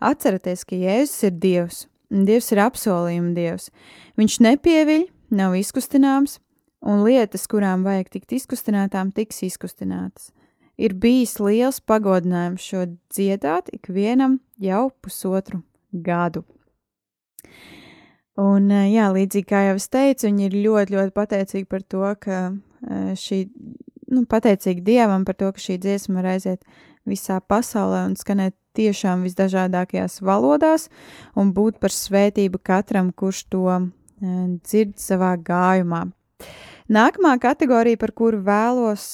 [0.00, 3.70] Atcerieties, ka Jēzus ir Dievs, un Dievs ir apsolījuma Dievs.
[4.20, 5.08] Viņš nepieviļ,
[5.40, 6.38] nav izkustināms,
[6.84, 10.30] un lietas, kurām vajag tikt izkustinātām, tiks izkustinātas.
[10.80, 15.60] Ir bijis liels pagodinājums šo dziedāt ikvienam jau pusotru
[15.92, 16.44] gadu.
[18.40, 22.38] Un, jā, līdzīgi kā jau es teicu, viņi ir ļoti, ļoti pateicīgi par to, ka
[23.20, 23.40] šī,
[24.14, 26.64] nu, pateicīgi Dievam par to, ka šī dziesma var aiziet
[27.08, 30.88] visā pasaulē un skanēt tiešām visdažādākajās valodās
[31.36, 33.66] un būt par svētību katram, kurš to
[34.20, 36.06] dzird savā gājumā.
[36.90, 39.04] Nākamā kategorija, par kuru vēlos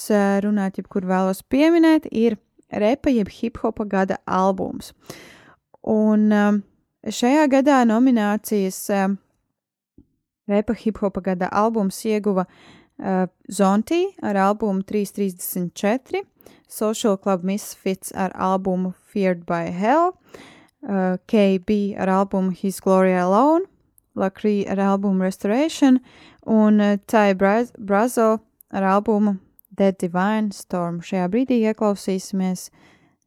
[0.44, 2.38] runāt, jeb kuru vēlos pieminēt, ir
[2.72, 4.94] repa jeb hip hopa gada albums.
[5.86, 6.64] Un um,
[7.06, 9.12] Šajā gadā nominācijas uh,
[10.48, 12.46] Repa hip hopa gada albums ieguva
[13.52, 16.22] Zonti ar albumu 334,
[16.68, 20.14] Social Club Misfits ar albumu Feared by Hell,
[20.82, 23.66] KB ar albumu His Glory Alone,
[24.16, 26.00] Lacree ar albumu Restoration
[26.46, 28.40] un uh, Ty Braz Brazo
[28.70, 29.38] ar albumu
[29.76, 31.00] Dead Divine Storm.
[31.00, 32.70] Šajā brīdī ieklausīsimies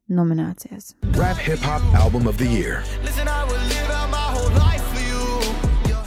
[0.09, 0.95] nominācijās.
[1.17, 2.83] Rap Hip Hop Album of the Year.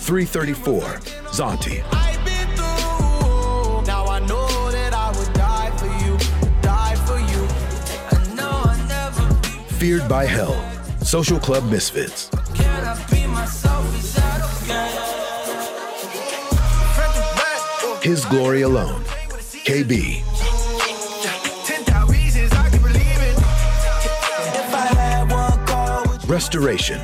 [0.03, 0.99] 334,
[1.31, 1.83] Zonti.
[9.79, 10.55] Feared by Hell,
[11.03, 12.31] Social Club Misfits.
[18.03, 19.05] His Glory Alone,
[19.65, 20.25] KB.
[26.29, 26.99] Restoration,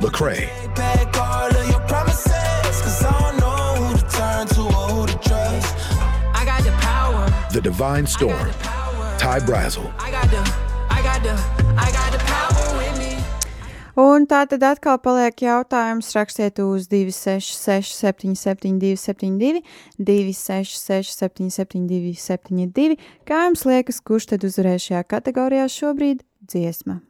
[0.00, 0.48] Lecrae.
[7.52, 8.50] The Divine Storm,
[9.18, 9.92] Ty Brazel.
[13.98, 16.12] Un tā tad atkal paliek jautājums.
[16.14, 19.64] Rakstiet uz 266, 77, 272,
[19.98, 22.94] 266, 77, 72.
[23.26, 26.22] Kā jums liekas, kurš tad uzvarēs šajā kategorijā šobrīd?
[26.46, 27.00] Dziesma.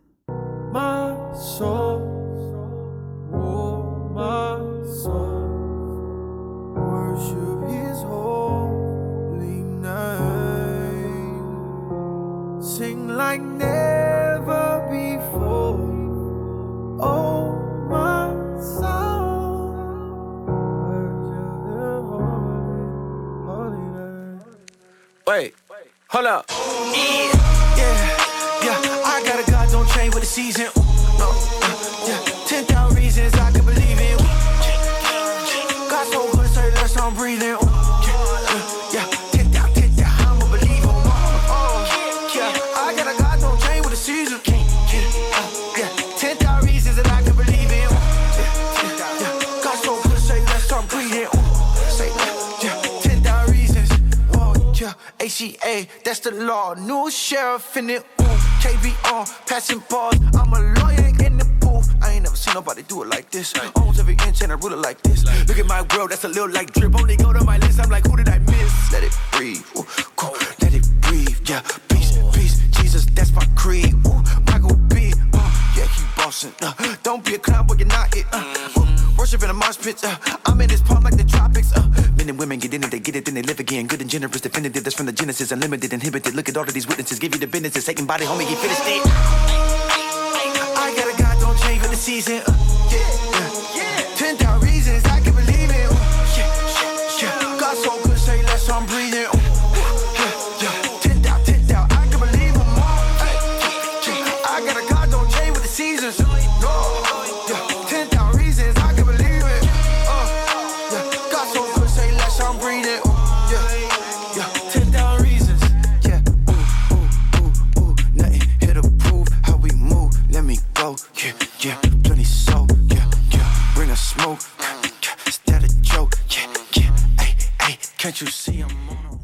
[0.72, 2.00] My soul,
[3.36, 4.56] oh my
[4.88, 5.44] soul,
[6.72, 11.44] worship His holy name.
[12.64, 14.07] Sing like never
[17.00, 17.54] Oh,
[25.26, 25.54] Wait,
[26.08, 26.46] hold up.
[26.48, 26.56] Yeah,
[27.76, 29.02] yeah, yeah.
[29.04, 30.77] I got a God, don't change with the season.
[55.40, 56.74] ACA, that's the law.
[56.74, 58.04] New sheriff in it.
[58.20, 58.24] Ooh,
[58.58, 60.16] KB on, passing balls.
[60.34, 61.94] I'm a lawyer in the booth.
[62.02, 63.54] I ain't never seen nobody do it like this.
[63.76, 65.24] Owns every inch and I rule it like this.
[65.46, 66.92] Look at my world, that's a little like drip.
[66.96, 68.92] Only go to my list, I'm like, who did I miss?
[68.92, 69.84] Let it breathe, ooh,
[70.16, 70.34] cool.
[70.60, 71.62] let it breathe, yeah.
[71.88, 72.32] Peace, oh.
[72.34, 73.94] peace, Jesus, that's my creed.
[74.08, 74.22] Ooh,
[76.28, 76.52] bossing.
[76.60, 78.26] Uh, don't be a clown, boy, you're not it.
[78.32, 78.44] Uh,
[78.76, 80.04] ooh, worship in a mosh pit.
[80.04, 80.14] Uh,
[80.44, 81.72] I'm in this palm like the tropics.
[81.72, 81.80] Uh,
[82.16, 83.86] men and women get in it, they get it, then they live again.
[83.86, 84.84] Good and generous, definitive.
[84.84, 86.34] That's from the Genesis, unlimited, inhibited.
[86.34, 87.82] Look at all of these witnesses, give you the business.
[87.84, 89.02] Satan body, homie, he finished it.
[90.76, 92.42] I got a God, don't change for the season.
[92.46, 92.52] Uh,
[92.90, 93.47] yeah, yeah.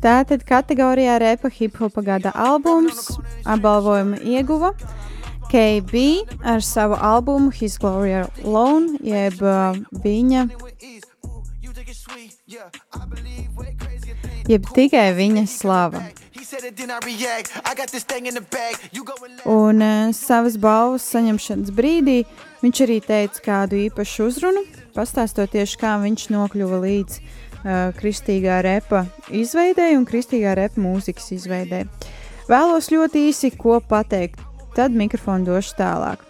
[0.04, 3.06] Tātad kategorijā repa hip hopa gada albums
[3.48, 4.74] apbalvojumu ieguva
[5.48, 6.02] KB
[6.44, 8.12] ar savu albumu His Glory
[8.44, 10.42] Alone, jeb uh, viņa.
[14.50, 16.02] Jeb tikai viņa slava.
[19.48, 22.18] Un uh, savas balvas saņemšanas brīdī
[22.60, 27.40] viņš arī teica kādu īpašu uzrunu, pastāstot tieši, kā viņš nokļuva līdz uh,
[27.98, 31.84] kristīgā repa izveidē un kristīgā repa mūzikas izveidē.
[32.48, 34.40] Vēlos ļoti īsi ko pateikt,
[34.76, 36.20] tad mikrofonu došu tālāk.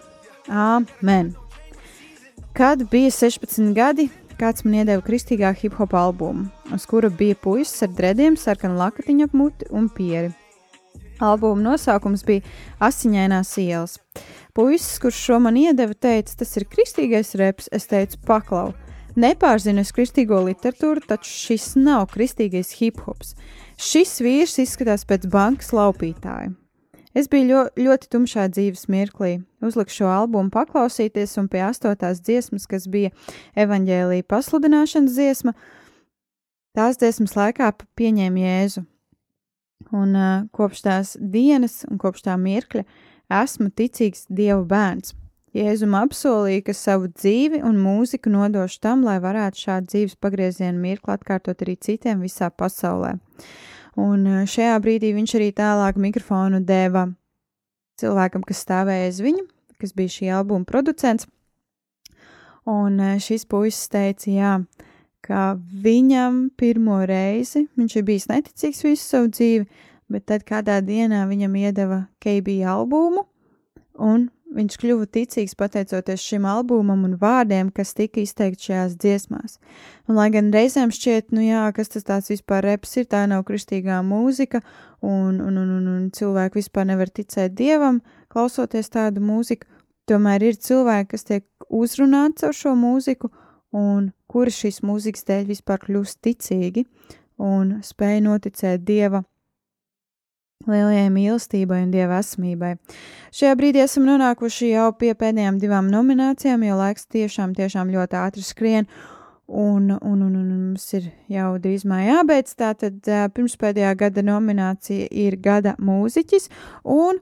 [0.47, 1.33] Amen!
[2.55, 4.07] Kad bija 16 gadi,
[4.39, 9.27] kāds man iedeva kristīgā hip hop albumu, uz kura bija puisis ar drediem, sarkanu lakatiņu
[9.27, 10.31] ap muti un pieri.
[11.23, 12.43] Albuma nosaukums bija
[12.83, 13.99] Asiņainās ielas.
[14.55, 17.69] Puisis, kurš šo man iedeva, teica, tas ir kristīgais reps.
[17.75, 18.73] Es teicu, paklau,
[19.19, 23.33] nepārzinu es kristīgo literatūru, taču šis nav kristīgais hip hops.
[23.81, 26.53] Šis vīrs izskatās pēc bankas laupītāja.
[27.15, 29.37] Es biju ļo, ļoti tumšā dzīves mirklī.
[29.63, 33.13] Uzliku šo albumu paklausīties, un pie astotās dziesmas, kas bija
[33.55, 35.55] evaņģēlīja pasludināšanas dziesma,
[36.75, 38.83] tās dziesmas laikā pieņēma Jēzu.
[39.95, 42.83] Un uh, kopš tās dienas un kopš tā mirkļa
[43.43, 45.15] esmu ticīgs Dieva bērns.
[45.55, 51.13] Jēzum apsolīja, ka savu dzīvi un mūziku nodošu tam, lai varētu šādu dzīves pagriezienu mirkli
[51.13, 53.13] atkārtot arī citiem visā pasaulē.
[53.95, 57.05] Un šajā brīdī viņš arī tālāk mikrofonu deva
[58.01, 59.45] cilvēkam, kas stāvēja aiz viņa,
[59.79, 61.29] kas bija šī albuma producents.
[62.67, 64.53] Un šis puisis teica, jā,
[65.23, 69.67] ka viņam pirmo reizi viņš ir bijis neticīgs visu savu dzīvi,
[70.11, 73.23] bet tad kādā dienā viņam iedeva KB albumu,
[73.95, 79.57] un viņš kļuva ticīgs pateicoties šim albumam un vārdiem, kas tika izteikti šajās dziesmās.
[80.07, 83.43] Un, lai gan reizēm šķiet, nu jā, kas tas tāds vispār reps ir, tā nav
[83.47, 84.63] kristīgā mūzika,
[85.03, 88.01] un, un, un, un, un cilvēki vispār nevar ticēt dievam,
[88.31, 89.67] klausoties tādu mūziku,
[90.09, 93.31] tomēr ir cilvēki, kas tiek uzrunāti ar šo mūziku,
[93.75, 96.85] un kuri šīs mūzikas dēļ vispār kļūst ticīgi
[97.41, 99.25] un spēj noticēt dieva
[100.63, 102.75] lielajai mīlestībai un dieva esmībai.
[103.35, 108.45] Šajā brīdī esam nonākuši jau pie pēdējām divām nominācijām, jo laiks tiešām, tiešām ļoti ātri
[108.45, 108.89] skrien.
[109.45, 112.55] Un, un, un, un mums ir jau drīzumā jābeidz.
[112.57, 112.97] Tātad
[113.35, 116.49] pirmspēdējā gada nominācija ir gada mūziķis
[116.95, 117.21] un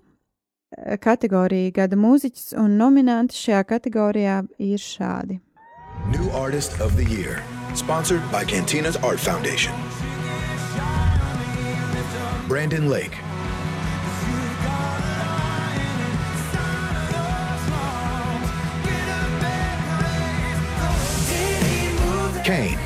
[1.04, 5.42] kategorija gada mūziķis, un nominanti šajā kategorijā ir šādi.
[6.16, 7.44] New Artist of the Year,
[7.76, 9.76] sponsored by Cantina's Art Foundation.
[12.54, 13.18] Brandon Lake.
[22.44, 22.78] Kane.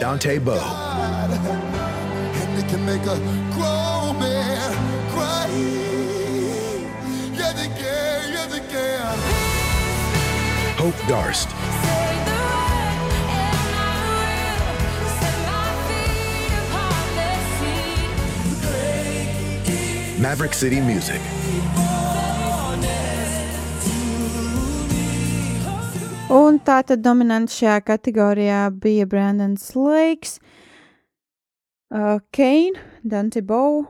[0.00, 0.84] Dante Bowe.
[10.84, 11.48] Hope Darst.
[20.20, 21.20] Maverick City Music.
[26.28, 30.36] Un tā tad dominants šajā kategorijā bija Brandons Lakes,
[31.96, 33.86] uh, Kane, Dante Bow,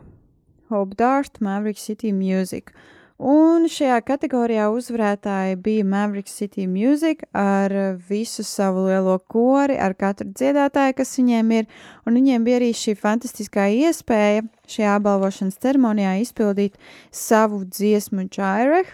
[0.71, 2.71] Hope Dart, Maverick City Music.
[3.15, 7.71] Un šajā kategorijā uzvarētāji bija Maverick City Music ar
[8.09, 11.69] visu savu lielo kori, ar katru dziedātāju, kas viņiem ir,
[12.07, 16.75] un viņiem bija arī šī fantastiskā iespēja šajā apbalvošanas ceremonijā izpildīt
[17.15, 18.91] savu dziesmu Jaireh,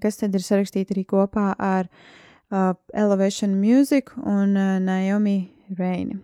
[0.00, 6.22] kas tad ir sarakstīta arī kopā ar uh, Elevation Music un uh, Naomi Reini.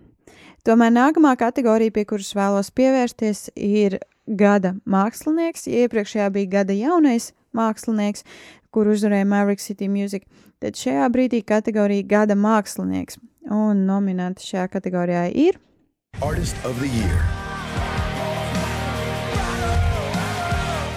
[0.64, 5.66] Tomēr nākamā kategorija, pie kuras vēlos pievērsties, ir gada mākslinieks.
[5.70, 8.24] Iepriekšējā bija gada jaunais mākslinieks,
[8.70, 10.26] kur uzvarēja Maverick City Music.
[10.60, 13.18] Tad šajā brīdī kategorija gada mākslinieks.
[13.48, 15.56] Un nominanti šajā kategorijā ir
[16.20, 17.22] Artist of the Year.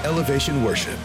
[0.04, 0.98] Elevation Worship.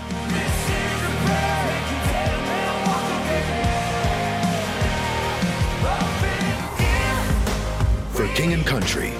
[8.15, 9.13] For King and Country.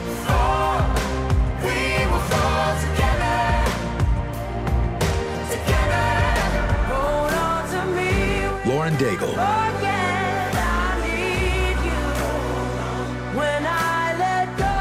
[8.87, 9.35] Lauren Daigle.
[9.37, 10.55] Oh, yes,
[14.57, 14.75] go,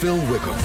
[0.00, 0.56] Phil Wickham.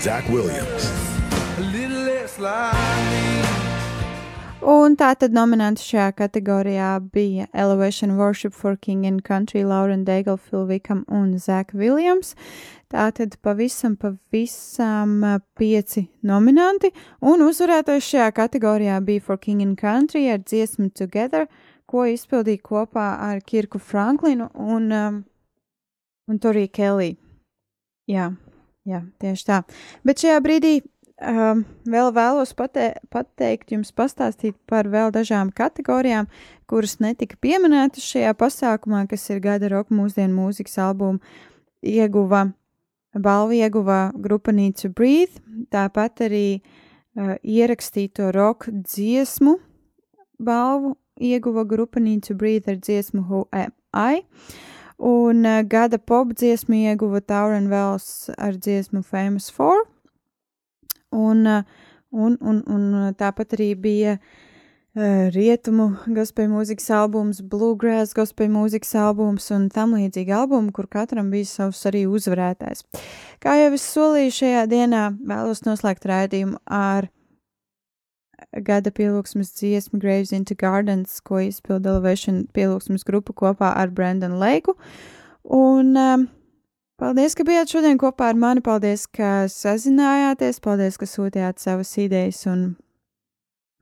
[0.00, 0.92] Zach Williams.
[4.68, 10.36] Un tā tad nominanti šajā kategorijā bija Elevation Worship for King and Country, Lauren Daigle,
[10.38, 12.34] Phil Wickham un Zach Williams.
[12.88, 16.88] Tātad pavisam, pavisam ā, pieci nominanti,
[17.20, 21.44] un uzvarētājs šajā kategorijā bija For King and Country ar dziesmu Together,
[21.88, 25.18] ko izpildīja kopā ar Kirku Franklinu un, um,
[26.28, 27.10] un Toriju Kelly.
[28.08, 28.30] Jā,
[28.88, 29.58] jā, tieši tā.
[30.08, 36.30] Bet šajā brīdī um, vēl vēlos pate pateikt, jums pastāstīt par vēl dažām kategorijām,
[36.64, 41.20] kuras netika pieminētas šajā pasākumā, kas ir gada roka mūsdienu mūzikas albumu
[41.84, 42.46] ieguva.
[43.18, 45.40] Balvu ieguva grupa Need to Breathe,
[45.72, 46.60] tāpat arī
[47.18, 49.58] uh, ierakstīto roka dziesmu
[50.38, 54.24] balvu ieguva grupa Need to Breathe ar dziesmu Who Am I,
[54.98, 59.86] un uh, gada pop dziesmu ieguva Tauren Wells ar dziesmu Famous For,
[61.12, 61.62] un, uh,
[62.10, 64.36] un, un, un tāpat arī bija uh,
[64.96, 71.46] rietumu gospel mūzikas albums, bluegrass gospel mūzikas albums un tam līdzīgi albumi, kur katram bija
[71.46, 72.84] savs arī uzvarētājs.
[73.42, 77.10] Kā jau es solīju šajā dienā, vēlos noslēgt raidījumu ar
[78.64, 84.76] gada pielūgsmes dziesmu Graves into Gardens, ko izpilda Elevation pielūgsmes grupa kopā ar Brandon Leiku.
[85.44, 86.26] Un um,
[86.98, 92.46] paldies, ka bijāt šodien kopā ar mani, paldies, ka sazinājāties, paldies, ka sūtījāt savas idejas
[92.50, 92.70] un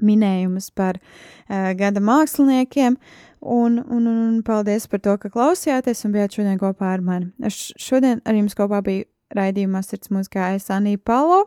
[0.02, 2.98] minējumus par uh, gada māksliniekiem.
[3.46, 7.30] Un, un, un, un paldies par to, ka klausījāties un bijāt šodien kopā ar mani.
[7.46, 9.04] Es šodien ar jums kopā biju
[9.36, 11.44] raidījumā Sirds mūzikā es Anī Palo.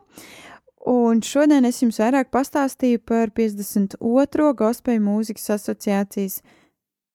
[0.89, 4.54] Un šodien es jums vairāk pastāstīju par 52.
[4.62, 6.39] Gospēļu mūzikas asociācijas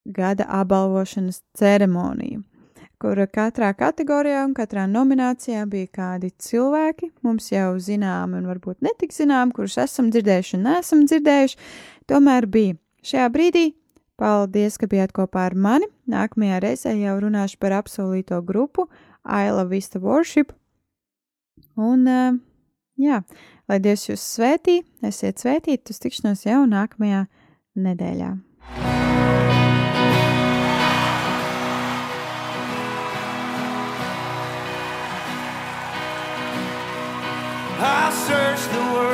[0.05, 2.43] gada apbalvošanas ceremoniju,
[3.05, 9.13] kur katrā kategorijā un katrā nominācijā bija kādi cilvēki, mums jau zināmi un varbūt netik
[9.13, 11.59] zināmi, kurus esam dzirdējuši un neesam dzirdējuši.
[12.09, 13.67] Tomēr bija šajā brīdī.
[14.17, 15.91] Paldies, ka bijāt kopā ar mani.
[16.09, 18.87] Nākamajā reizē jau runāšu par apsolīto grupu
[19.27, 20.55] I Love Vista Worship.
[21.77, 22.39] Un, uh,
[22.97, 23.21] jā,
[23.69, 27.27] lai Dievs jūs svētī, esiet svētīti, uz tikšanos jau nākamajā
[27.75, 28.33] nedēļā.
[37.87, 39.14] I searched the world,